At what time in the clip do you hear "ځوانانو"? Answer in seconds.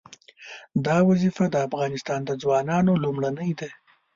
2.41-2.91